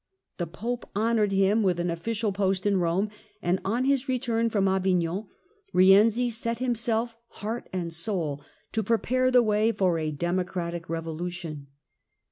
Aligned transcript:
The 0.37 0.47
Pope 0.47 0.89
honoured 0.95 1.31
him 1.31 1.61
with 1.61 1.79
an 1.79 1.91
official 1.91 2.31
post 2.31 2.65
in 2.65 2.77
Eome, 2.77 3.11
and 3.39 3.59
on 3.63 3.85
his 3.85 4.09
return 4.09 4.49
from 4.49 4.67
Avignon, 4.67 5.27
Eienzi 5.75 6.31
set 6.31 6.57
himself 6.57 7.15
heart 7.27 7.69
and 7.71 7.93
soul 7.93 8.41
to 8.71 8.81
prepare 8.81 9.29
the 9.29 9.43
way 9.43 9.71
for 9.71 9.99
a 9.99 10.09
democratic 10.09 10.89
revolution. 10.89 11.67